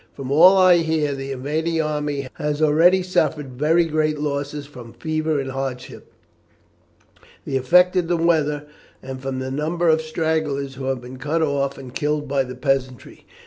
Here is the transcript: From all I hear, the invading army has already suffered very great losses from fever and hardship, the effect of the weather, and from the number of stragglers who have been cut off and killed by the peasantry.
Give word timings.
From 0.15 0.31
all 0.31 0.57
I 0.57 0.77
hear, 0.77 1.13
the 1.13 1.31
invading 1.31 1.79
army 1.79 2.27
has 2.33 2.59
already 2.59 3.03
suffered 3.03 3.51
very 3.53 3.85
great 3.85 4.17
losses 4.17 4.65
from 4.65 4.93
fever 4.93 5.39
and 5.39 5.51
hardship, 5.51 6.11
the 7.45 7.55
effect 7.55 7.95
of 7.95 8.07
the 8.07 8.17
weather, 8.17 8.65
and 9.03 9.21
from 9.21 9.37
the 9.37 9.51
number 9.51 9.89
of 9.89 10.01
stragglers 10.01 10.73
who 10.73 10.85
have 10.85 11.01
been 11.01 11.17
cut 11.17 11.43
off 11.43 11.77
and 11.77 11.93
killed 11.93 12.27
by 12.27 12.43
the 12.43 12.55
peasantry. 12.55 13.27